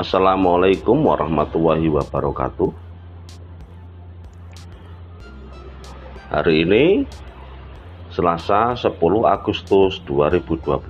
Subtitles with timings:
[0.00, 2.72] Assalamualaikum warahmatullahi wabarakatuh.
[6.32, 7.04] Hari ini
[8.08, 8.96] Selasa 10
[9.28, 10.80] Agustus 2021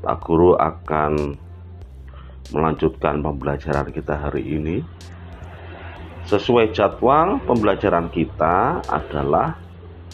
[0.00, 1.36] Pak Guru akan
[2.56, 4.80] melanjutkan pembelajaran kita hari ini
[6.24, 9.60] Sesuai jadwal pembelajaran kita adalah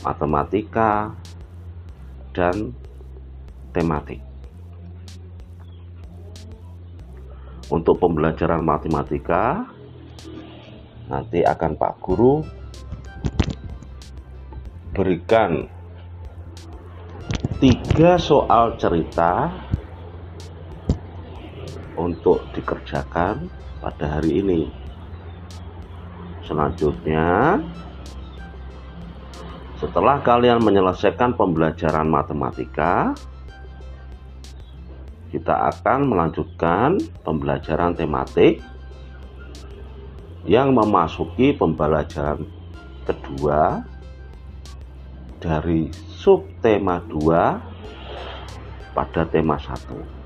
[0.03, 1.15] matematika
[2.35, 2.75] dan
[3.71, 4.19] tematik
[7.71, 9.67] untuk pembelajaran matematika
[11.07, 12.43] nanti akan Pak Guru
[14.95, 15.67] berikan
[17.63, 19.49] tiga soal cerita
[21.97, 23.49] untuk dikerjakan
[23.81, 24.63] pada hari ini.
[26.45, 27.59] Selanjutnya
[29.77, 33.13] setelah kalian menyelesaikan pembelajaran matematika
[35.31, 38.63] kita akan melanjutkan pembelajaran tematik
[40.47, 42.47] yang memasuki pembelajaran
[43.03, 43.83] kedua
[45.43, 50.17] dari subtema 2 pada tema 1.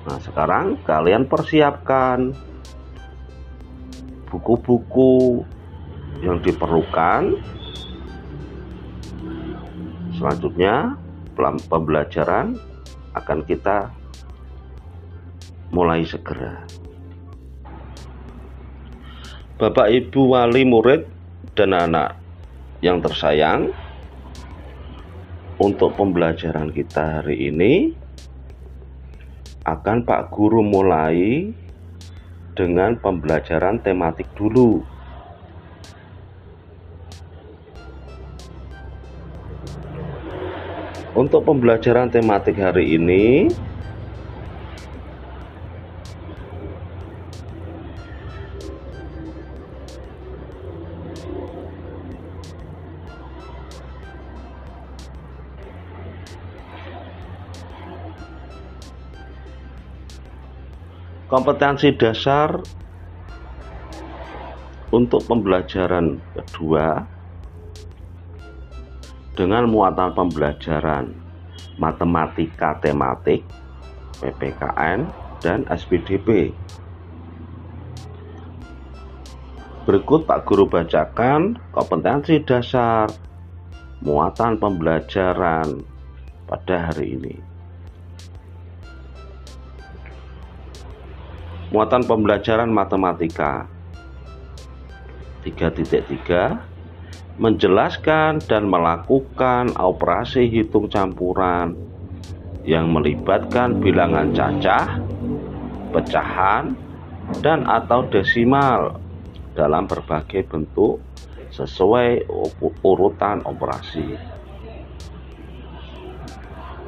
[0.00, 2.32] Nah, sekarang kalian persiapkan
[4.32, 5.44] buku-buku
[6.24, 7.36] yang diperlukan
[10.20, 11.00] selanjutnya
[11.72, 12.52] pembelajaran
[13.16, 13.88] akan kita
[15.72, 16.68] mulai segera.
[19.56, 21.08] Bapak Ibu wali murid
[21.56, 22.20] dan anak
[22.84, 23.72] yang tersayang
[25.56, 27.96] untuk pembelajaran kita hari ini
[29.64, 31.48] akan Pak Guru mulai
[32.56, 34.84] dengan pembelajaran tematik dulu
[41.20, 43.44] Untuk pembelajaran tematik hari ini
[61.28, 62.64] kompetensi dasar
[64.88, 67.19] untuk pembelajaran kedua
[69.40, 71.16] dengan muatan pembelajaran
[71.80, 73.40] matematika tematik,
[74.20, 75.08] PPKN,
[75.40, 76.52] dan SPDP.
[79.88, 83.08] Berikut Pak Guru bacakan kompetensi dasar
[84.04, 85.88] muatan pembelajaran
[86.44, 87.34] pada hari ini.
[91.72, 93.64] Muatan pembelajaran matematika
[95.48, 96.69] 3.3
[97.36, 101.76] menjelaskan dan melakukan operasi hitung campuran
[102.66, 105.00] yang melibatkan bilangan cacah,
[105.94, 106.74] pecahan,
[107.40, 108.98] dan atau desimal
[109.54, 110.98] dalam berbagai bentuk
[111.54, 112.26] sesuai
[112.82, 114.18] urutan operasi.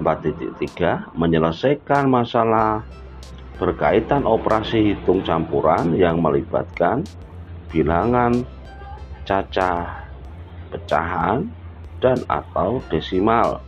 [0.02, 2.82] 4.3 menyelesaikan masalah
[3.62, 7.06] berkaitan operasi hitung campuran yang melibatkan
[7.70, 8.42] bilangan
[9.22, 10.01] cacah
[10.72, 11.46] pecahan,
[12.02, 13.62] dan atau desimal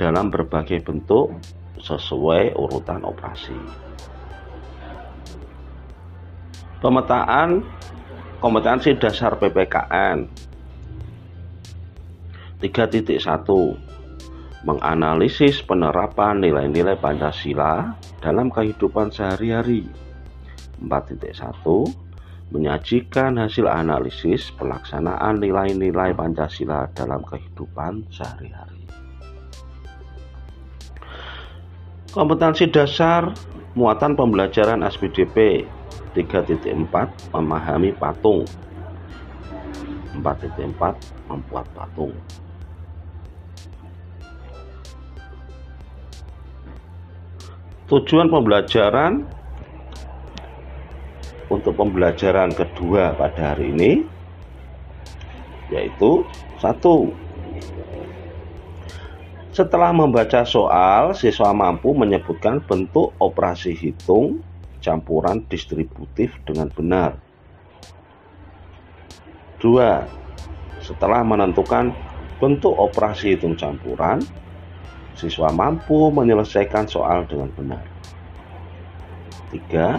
[0.00, 1.36] dalam berbagai bentuk
[1.78, 3.56] sesuai urutan operasi.
[6.80, 7.64] Pemetaan
[8.42, 10.28] kompetensi dasar PPKN
[12.60, 13.16] 3.1
[14.66, 19.86] menganalisis penerapan nilai-nilai Pancasila dalam kehidupan sehari-hari
[20.82, 22.05] 4.1
[22.54, 28.86] menyajikan hasil analisis pelaksanaan nilai-nilai Pancasila dalam kehidupan sehari-hari.
[32.14, 33.34] Kompetensi dasar
[33.76, 35.66] muatan pembelajaran SPDP
[36.16, 36.64] 3.4
[37.36, 38.48] memahami patung
[40.16, 40.96] 4.4
[41.28, 42.16] membuat patung
[47.86, 49.28] Tujuan pembelajaran
[51.46, 53.92] untuk pembelajaran kedua pada hari ini
[55.70, 56.22] yaitu
[56.62, 57.10] satu
[59.56, 64.44] setelah membaca soal, siswa mampu menyebutkan bentuk operasi hitung
[64.84, 67.16] campuran distributif dengan benar.
[69.56, 70.04] Dua,
[70.84, 71.88] setelah menentukan
[72.36, 74.20] bentuk operasi hitung campuran,
[75.16, 77.84] siswa mampu menyelesaikan soal dengan benar.
[79.48, 79.96] Tiga,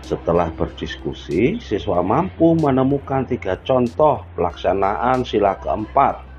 [0.00, 6.30] setelah berdiskusi, siswa mampu menemukan tiga contoh pelaksanaan sila keempat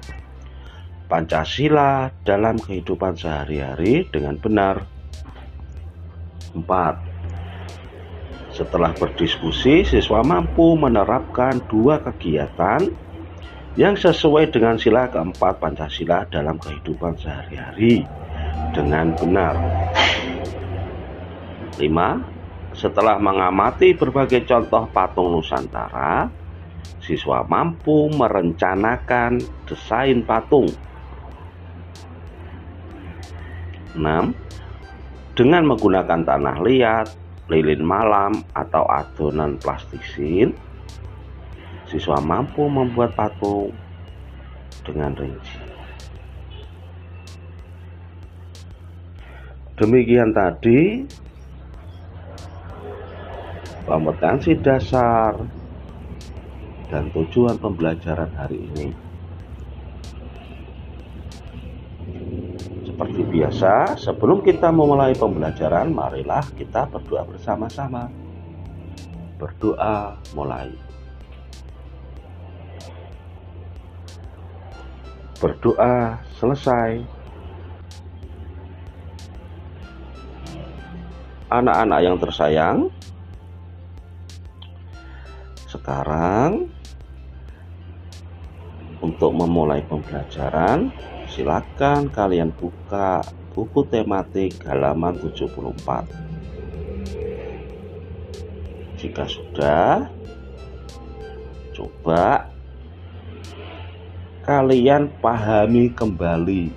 [1.11, 4.87] Pancasila dalam kehidupan sehari-hari dengan benar.
[6.55, 6.63] 4.
[8.55, 12.87] Setelah berdiskusi, siswa mampu menerapkan dua kegiatan
[13.75, 18.07] yang sesuai dengan sila keempat Pancasila dalam kehidupan sehari-hari
[18.71, 19.59] dengan benar.
[21.75, 22.40] 5.
[22.71, 26.31] Setelah mengamati berbagai contoh patung Nusantara,
[27.03, 29.37] siswa mampu merencanakan
[29.67, 30.71] desain patung
[33.95, 34.01] 6.
[35.35, 37.07] Dengan menggunakan tanah liat,
[37.51, 40.55] lilin malam, atau adonan plastisin,
[41.91, 43.75] siswa mampu membuat patung
[44.87, 45.59] dengan rinci.
[49.75, 51.03] Demikian tadi
[53.91, 55.35] kompetensi dasar
[56.87, 58.87] dan tujuan pembelajaran hari ini.
[62.87, 68.07] Seperti biasa, sebelum kita memulai pembelajaran, marilah kita berdoa bersama-sama.
[69.35, 70.71] Berdoa mulai.
[75.43, 77.03] Berdoa selesai.
[81.51, 82.87] Anak-anak yang tersayang,
[85.81, 86.69] sekarang.
[89.01, 90.93] Untuk memulai pembelajaran
[91.25, 96.05] silakan kalian buka buku tematik halaman 74
[99.01, 100.05] jika sudah
[101.73, 102.45] coba
[104.45, 106.69] kalian pahami kembali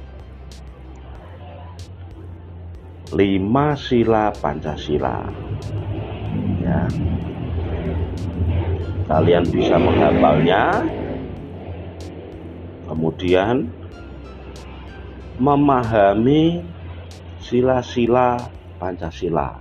[3.12, 5.29] lima sila Pancasila.
[6.65, 6.89] Ya
[9.05, 10.81] kalian bisa menghafalnya
[12.89, 13.69] kemudian
[15.37, 16.62] memahami
[17.43, 18.39] sila-sila
[18.81, 19.61] Pancasila.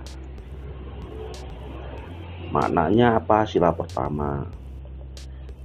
[2.54, 4.46] Maknanya apa sila pertama,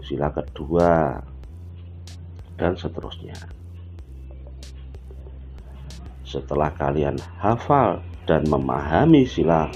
[0.01, 1.21] sila kedua,
[2.57, 3.37] dan seterusnya.
[6.25, 9.69] Setelah kalian hafal dan memahami sila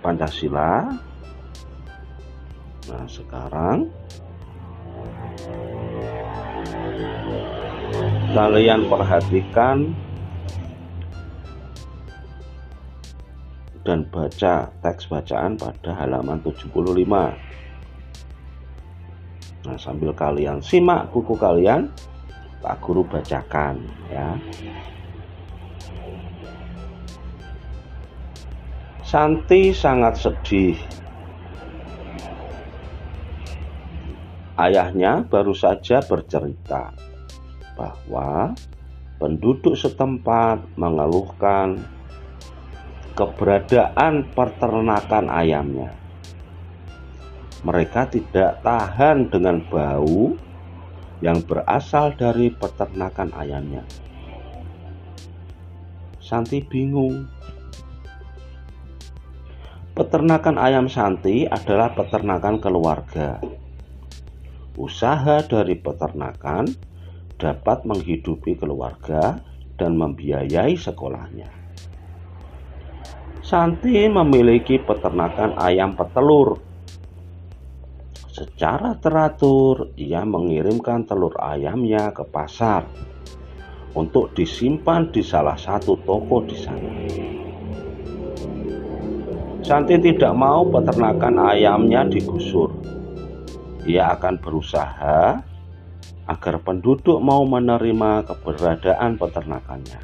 [0.00, 0.88] Pancasila,
[2.88, 3.88] nah sekarang.
[8.30, 9.90] Kalian perhatikan
[13.90, 16.70] dan baca teks bacaan pada halaman 75
[19.60, 21.90] nah sambil kalian simak buku kalian
[22.62, 23.82] Pak Guru bacakan
[24.12, 24.36] ya
[29.10, 30.78] Santi sangat sedih
[34.54, 36.94] Ayahnya baru saja bercerita
[37.74, 38.54] bahwa
[39.18, 41.82] penduduk setempat mengeluhkan
[43.18, 45.90] keberadaan peternakan ayamnya.
[47.66, 50.38] Mereka tidak tahan dengan bau
[51.18, 53.82] yang berasal dari peternakan ayamnya.
[56.22, 57.39] Santi bingung.
[59.90, 63.42] Peternakan ayam Santi adalah peternakan keluarga.
[64.78, 66.70] Usaha dari peternakan
[67.34, 69.42] dapat menghidupi keluarga
[69.74, 71.50] dan membiayai sekolahnya.
[73.42, 76.62] Santi memiliki peternakan ayam petelur.
[78.30, 82.86] Secara teratur, ia mengirimkan telur ayamnya ke pasar
[83.98, 87.39] untuk disimpan di salah satu toko di sana.
[89.60, 92.72] Santi tidak mau peternakan ayamnya digusur.
[93.84, 95.40] Ia akan berusaha
[96.24, 100.00] agar penduduk mau menerima keberadaan peternakannya.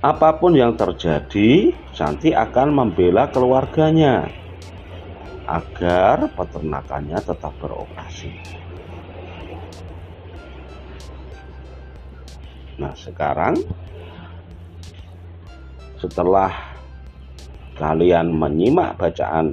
[0.00, 4.30] Apa pun yang terjadi, Santi akan membela keluarganya
[5.44, 8.32] agar peternakannya tetap beroperasi.
[12.80, 13.60] Nah, sekarang
[16.00, 16.48] setelah
[17.76, 19.52] kalian menyimak bacaan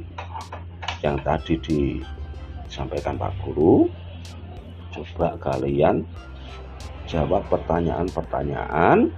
[1.04, 2.00] yang tadi di
[2.68, 3.88] disampaikan Pak Guru
[4.96, 6.08] coba kalian
[7.08, 9.12] jawab pertanyaan-pertanyaan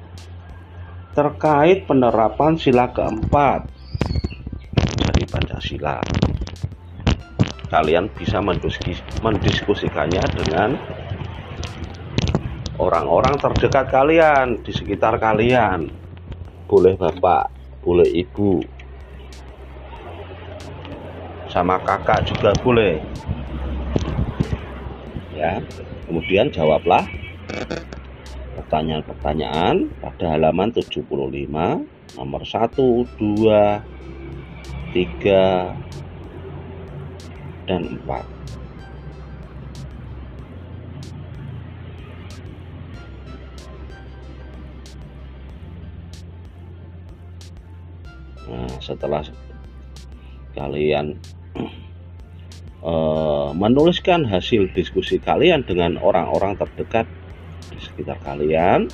[1.13, 3.65] terkait penerapan sila keempat.
[4.99, 5.97] Dari Pancasila.
[7.69, 8.41] Kalian bisa
[9.21, 10.69] mendiskusikannya dengan
[12.81, 16.08] orang-orang terdekat kalian di sekitar kalian
[16.69, 17.49] boleh bapak
[17.81, 18.61] boleh ibu.
[21.49, 23.01] Sama kakak juga boleh.
[25.33, 25.65] Ya
[26.05, 27.09] kemudian jawablah
[28.53, 31.09] pertanyaan-pertanyaan pada halaman 75
[32.17, 32.77] nomor 1
[33.17, 33.81] 2
[34.93, 35.73] 3
[37.65, 38.38] dan 4
[48.79, 49.23] setelah
[50.55, 51.19] kalian
[52.83, 57.05] uh, menuliskan hasil diskusi kalian dengan orang-orang terdekat
[57.69, 58.89] di sekitar kalian,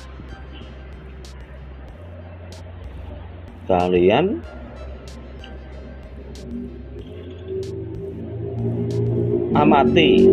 [3.66, 4.42] kalian
[9.56, 10.28] amati,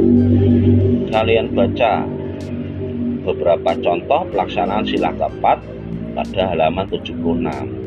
[1.07, 2.03] kalian baca
[3.23, 5.57] beberapa contoh pelaksanaan sila keempat
[6.13, 7.82] pada halaman 76.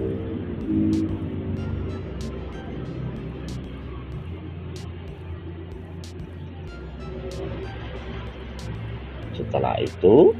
[9.56, 10.36] Setelah itu,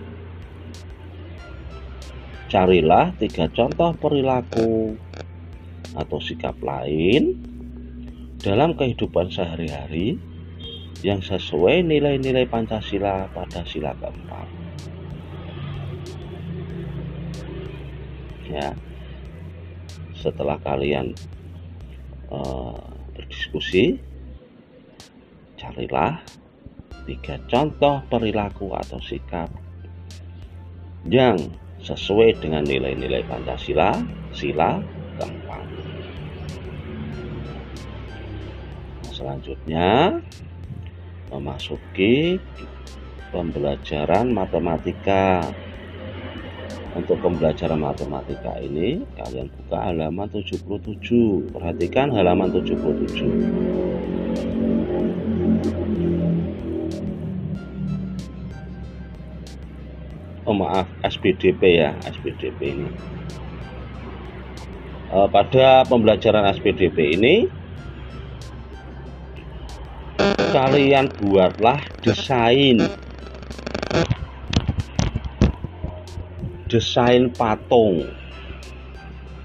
[2.53, 4.93] carilah tiga contoh perilaku
[5.97, 7.33] atau sikap lain
[8.37, 10.21] dalam kehidupan sehari-hari
[11.01, 14.49] yang sesuai nilai-nilai Pancasila pada sila keempat.
[18.53, 18.77] Ya,
[20.13, 21.17] setelah kalian
[22.29, 22.85] uh,
[23.17, 23.97] berdiskusi,
[25.57, 26.21] carilah
[27.07, 29.49] tiga contoh perilaku atau sikap
[31.07, 31.39] yang
[31.87, 33.95] sesuai dengan nilai-nilai Pancasila,
[34.35, 34.83] sila
[35.23, 35.67] keempat.
[39.15, 40.19] Selanjutnya,
[41.31, 42.43] memasuki
[43.31, 45.47] pembelajaran matematika.
[46.97, 51.53] Untuk pembelajaran matematika ini, kalian buka halaman 77.
[51.53, 54.26] Perhatikan halaman 77.
[60.47, 62.89] Oh maaf SPDP ya SPDP ini.
[65.11, 67.35] E, pada pembelajaran SPDP ini
[70.55, 72.87] kalian buatlah desain.
[76.71, 78.07] Desain patung.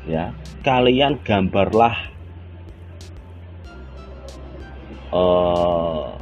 [0.05, 1.97] Ya kalian gambarlah
[5.09, 6.13] uh,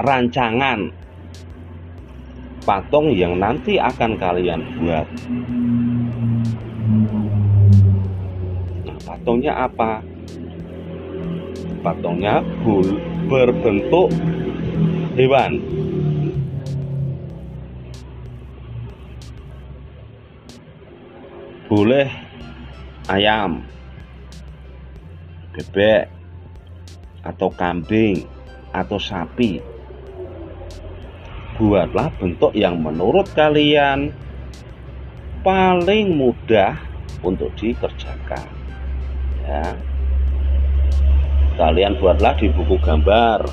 [0.00, 1.03] rancangan
[2.64, 5.06] patung yang nanti akan kalian buat.
[8.88, 10.00] Nah, patungnya apa?
[11.84, 12.96] Patungnya bul
[13.28, 14.08] berbentuk
[15.20, 15.60] hewan.
[21.68, 22.08] Boleh
[23.12, 23.60] ayam,
[25.52, 26.08] bebek,
[27.24, 28.24] atau kambing,
[28.70, 29.73] atau sapi
[31.54, 34.10] buatlah bentuk yang menurut kalian
[35.46, 36.74] paling mudah
[37.22, 38.48] untuk dikerjakan.
[39.46, 39.76] Ya.
[41.54, 43.46] Kalian buatlah di buku gambar.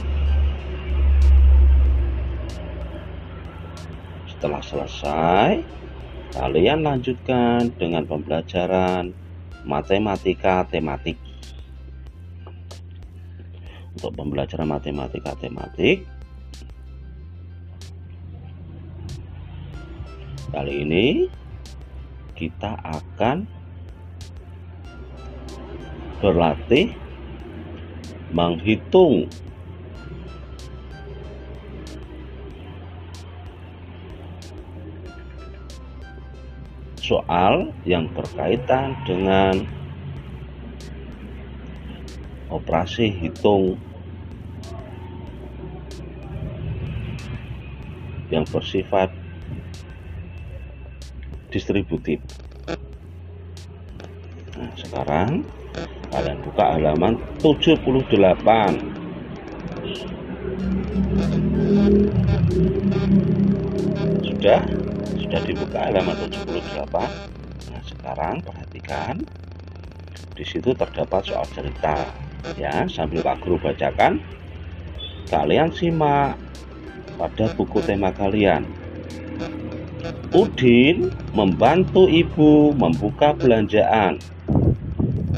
[4.25, 5.49] Setelah selesai
[6.33, 9.13] kalian lanjutkan dengan pembelajaran
[9.61, 11.21] matematika tematik.
[13.93, 16.20] Untuk pembelajaran matematika tematik
[20.51, 21.31] Kali ini
[22.35, 23.47] kita akan
[26.19, 26.91] berlatih
[28.35, 29.31] menghitung.
[36.99, 39.63] Soal yang berkaitan dengan
[42.51, 43.79] operasi hitung.
[48.27, 49.20] Yang bersifat
[51.51, 52.23] distributif.
[54.55, 55.43] Nah sekarang
[56.09, 58.07] kalian buka halaman 78
[64.23, 64.61] sudah
[65.19, 69.15] sudah dibuka halaman 78 nah sekarang perhatikan
[70.33, 72.09] di situ terdapat soal cerita.
[72.57, 74.17] Ya sambil Pak Guru bacakan
[75.29, 76.33] kalian simak
[77.21, 78.65] pada buku tema kalian
[80.31, 84.15] Udin membantu ibu membuka belanjaan.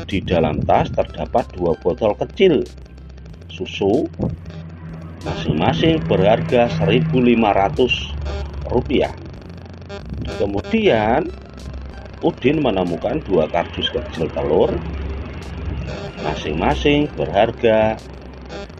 [0.05, 2.61] Di dalam tas terdapat dua botol kecil
[3.49, 4.05] susu,
[5.25, 7.09] masing-masing berharga 1.500
[8.69, 9.17] rupiah.
[10.37, 11.25] Kemudian
[12.21, 14.77] Udin menemukan dua kardus kecil telur,
[16.21, 17.97] masing-masing berharga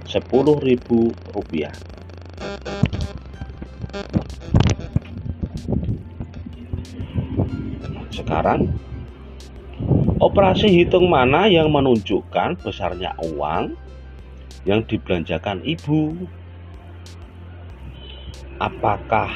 [0.06, 0.30] 10.000
[8.34, 8.66] sekarang?
[10.18, 13.78] Operasi hitung mana yang menunjukkan besarnya uang
[14.66, 16.18] yang dibelanjakan ibu?
[18.58, 19.30] Apakah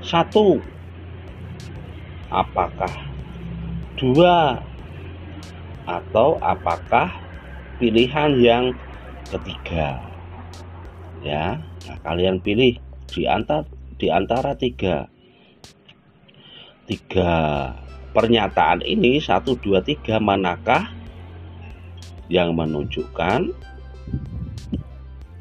[0.00, 0.64] satu?
[2.32, 2.96] Apakah
[4.00, 4.64] dua?
[5.84, 7.12] Atau apakah
[7.76, 8.64] pilihan yang
[9.28, 10.00] ketiga?
[11.20, 12.80] Ya nah kalian pilih
[13.12, 13.68] di antara
[14.00, 15.12] di antara tiga
[16.86, 17.74] tiga.
[18.16, 20.88] Pernyataan ini satu dua tiga manakah
[22.32, 23.52] yang menunjukkan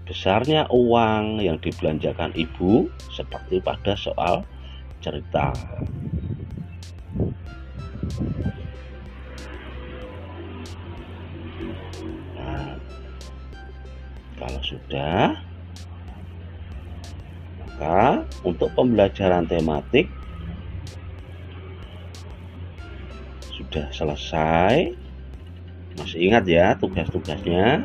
[0.04, 4.44] besarnya uang yang dibelanjakan ibu seperti pada soal
[5.00, 5.56] cerita?
[12.36, 12.76] Nah,
[14.36, 15.40] kalau sudah
[17.64, 20.12] maka untuk pembelajaran tematik
[23.76, 24.96] sudah selesai.
[26.00, 27.84] Masih ingat ya tugas-tugasnya?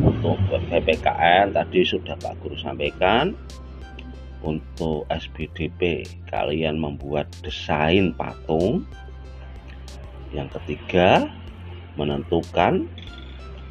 [0.00, 3.36] Untuk PPKN tadi sudah Pak Guru sampaikan.
[4.40, 8.88] Untuk SBDP kalian membuat desain patung.
[10.32, 11.28] Yang ketiga
[12.00, 12.88] menentukan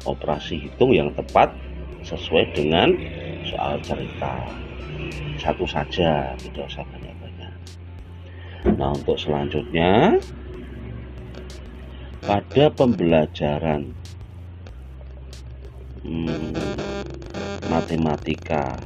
[0.06, 1.50] operasi hitung yang tepat
[2.06, 2.94] sesuai dengan
[3.42, 4.38] soal cerita.
[5.42, 7.29] Satu saja tidak usah banyak-banyak
[8.68, 10.20] nah untuk selanjutnya
[12.20, 13.96] pada pembelajaran
[16.04, 16.52] hmm,
[17.72, 18.76] matematika.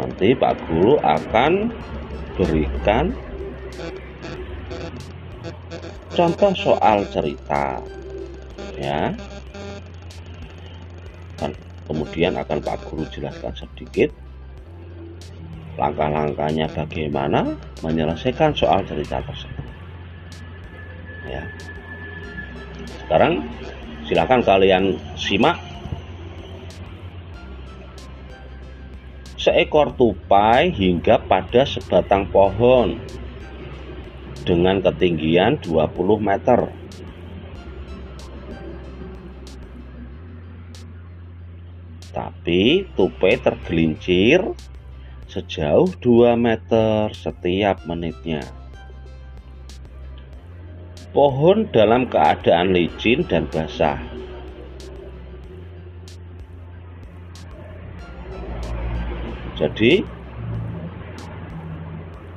[0.00, 1.52] Nanti Pak Guru akan
[2.40, 3.12] berikan
[6.16, 7.84] contoh soal cerita
[8.80, 9.12] ya
[11.90, 14.14] kemudian akan Pak Guru jelaskan sedikit
[15.74, 19.66] langkah-langkahnya bagaimana menyelesaikan soal cerita tersebut.
[21.26, 21.42] Ya.
[23.02, 23.42] Sekarang
[24.06, 24.84] silakan kalian
[25.18, 25.58] simak
[29.34, 33.02] seekor tupai hingga pada sebatang pohon
[34.46, 35.90] dengan ketinggian 20
[36.22, 36.70] meter
[42.10, 44.42] tapi tupai tergelincir
[45.30, 48.42] sejauh 2 meter setiap menitnya.
[51.14, 53.98] Pohon dalam keadaan licin dan basah.
[59.58, 60.02] Jadi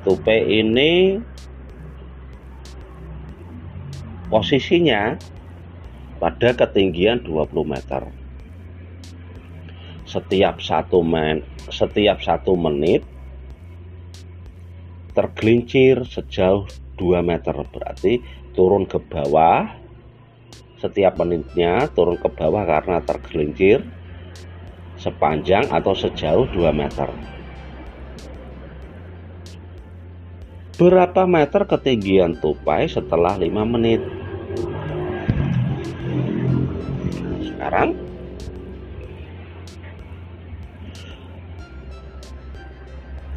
[0.02, 1.18] tupai ini
[4.28, 5.16] posisinya
[6.18, 8.23] pada ketinggian 20 meter
[10.14, 13.02] setiap satu men setiap satu menit
[15.10, 17.54] tergelincir sejauh 2 meter.
[17.66, 18.22] Berarti
[18.54, 19.66] turun ke bawah
[20.78, 23.82] setiap menitnya turun ke bawah karena tergelincir
[24.94, 27.10] sepanjang atau sejauh 2 meter.
[30.74, 34.02] Berapa meter ketinggian tupai setelah 5 menit?
[37.46, 38.03] Sekarang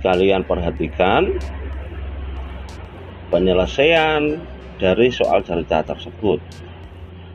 [0.02, 1.38] kalian perhatikan
[3.34, 4.40] penyelesaian
[4.78, 6.40] dari soal cerita tersebut.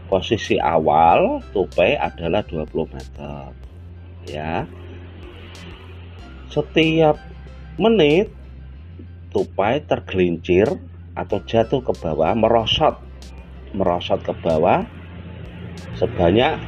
[0.07, 3.49] Posisi awal tupai adalah 20 meter
[4.29, 4.69] ya.
[6.53, 7.17] Setiap
[7.81, 8.29] menit
[9.33, 10.69] tupai tergelincir
[11.17, 13.01] atau jatuh ke bawah merosot
[13.73, 14.85] merosot ke bawah
[15.97, 16.61] sebanyak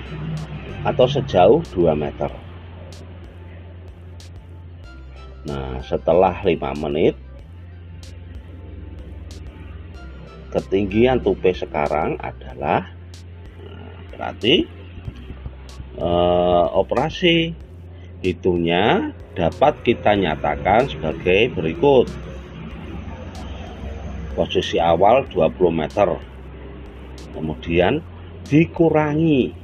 [0.85, 2.43] atau sejauh 2 meter
[5.44, 7.14] Nah, setelah 5 menit
[10.48, 12.88] ketinggian tupai sekarang adalah
[13.61, 14.64] nah, berarti
[15.98, 17.52] eh, operasi
[18.24, 22.09] hitungnya dapat kita nyatakan sebagai berikut.
[24.35, 26.09] Posisi awal 20 meter
[27.37, 28.00] kemudian
[28.48, 29.54] dikurangi.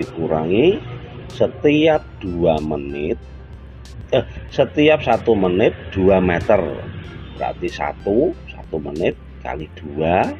[0.00, 0.89] Dikurangi
[1.30, 3.16] setiap dua menit
[4.10, 6.58] eh, setiap satu menit dua meter.
[7.38, 10.34] Berarti satu satu menit kali dua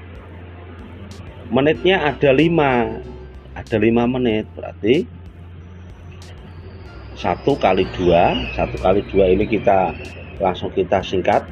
[1.48, 3.00] menitnya ada lima.
[3.50, 5.04] Ada lima menit berarti
[7.18, 9.92] satu kali dua satu kali dua ini kita
[10.40, 11.44] langsung kita singkat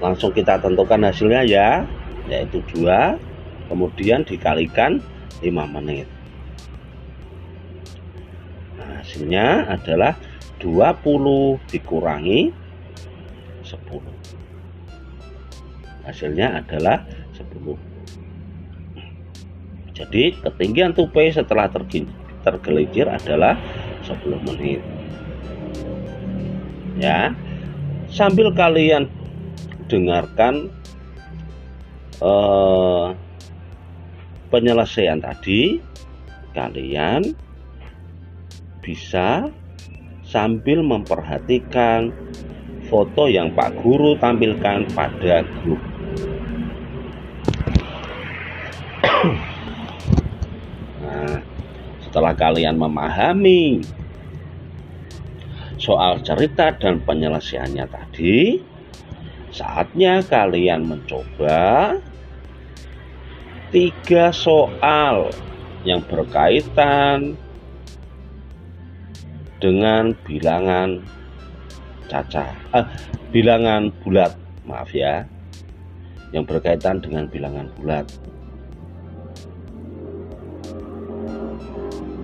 [0.00, 1.84] langsung kita tentukan hasilnya ya
[2.32, 3.20] yaitu dua
[3.68, 4.98] kemudian dikalikan
[5.44, 6.08] 5 menit
[9.10, 10.14] hasilnya adalah
[10.62, 12.54] 20 dikurangi
[13.66, 17.02] 10 hasilnya adalah
[17.34, 17.50] 10
[19.98, 21.66] jadi ketinggian tupai setelah
[22.46, 23.52] tergelincir adalah
[24.06, 24.80] 10 menit.
[26.96, 27.36] Ya.
[28.08, 29.12] Sambil kalian
[29.92, 30.72] dengarkan
[32.16, 33.06] eh,
[34.48, 35.84] penyelesaian tadi
[36.56, 37.36] kalian
[38.80, 39.48] bisa
[40.26, 42.12] sambil memperhatikan
[42.90, 45.80] foto yang Pak Guru tampilkan pada grup.
[51.04, 51.38] Nah,
[52.02, 53.84] setelah kalian memahami
[55.78, 58.58] soal cerita dan penyelesaiannya tadi,
[59.54, 61.96] saatnya kalian mencoba
[63.70, 65.30] tiga soal
[65.86, 67.38] yang berkaitan
[69.60, 71.04] dengan bilangan
[72.08, 72.50] caca.
[72.74, 72.86] Eh,
[73.30, 74.34] bilangan bulat
[74.66, 75.22] maaf ya
[76.32, 78.06] yang berkaitan dengan bilangan bulat.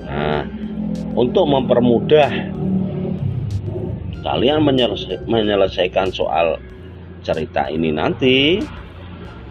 [0.08, 0.42] Nah
[1.12, 2.32] untuk mempermudah
[4.26, 4.60] kalian
[5.28, 6.58] menyelesaikan soal
[7.22, 8.58] cerita ini nanti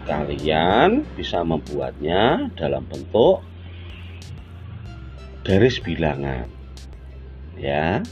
[0.04, 3.42] kalian bisa membuatnya dalam bentuk
[5.42, 6.55] garis bilangan
[7.56, 8.04] ya.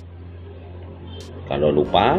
[1.44, 2.18] Kalau lupa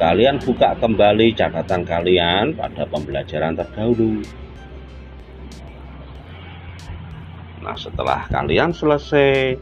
[0.00, 4.24] kalian buka kembali catatan kalian pada pembelajaran terdahulu.
[7.60, 9.58] Nah setelah kalian selesai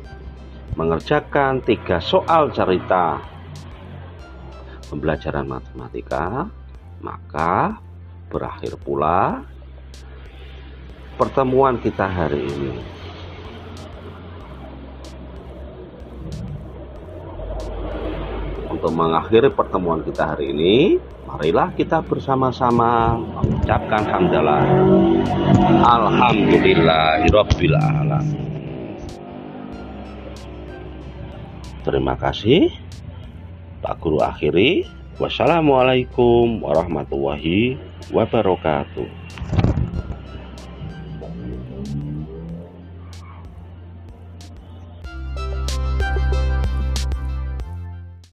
[0.76, 3.18] mengerjakan tiga soal cerita
[4.92, 6.46] pembelajaran matematika
[7.00, 7.80] maka
[8.28, 9.42] berakhir pula
[11.16, 12.95] pertemuan kita hari ini
[18.76, 24.68] untuk mengakhiri pertemuan kita hari ini, marilah kita bersama-sama mengucapkan hamdalah.
[25.80, 28.36] Alhamdulillahirabbil alamin.
[31.88, 32.68] Terima kasih.
[33.80, 34.84] Pak Guru akhiri.
[35.16, 37.80] Wassalamualaikum warahmatullahi
[38.12, 39.25] wabarakatuh.